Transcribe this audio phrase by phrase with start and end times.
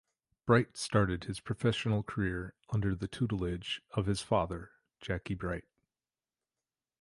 [0.47, 5.65] Bright started his professional career under the tutelage of his father, Jackie Bright.